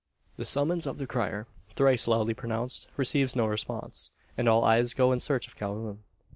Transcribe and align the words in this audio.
The 0.37 0.45
summons 0.45 0.87
of 0.87 0.97
the 0.97 1.05
crier, 1.05 1.45
thrice 1.75 2.07
loudly 2.07 2.33
pronounced, 2.33 2.87
receives 2.97 3.35
no 3.35 3.45
response; 3.45 4.11
and 4.35 4.49
all 4.49 4.63
eyes 4.63 4.95
go 4.95 5.11
in 5.11 5.19
search 5.19 5.47
of 5.47 5.55
Calhoun. 5.55 5.99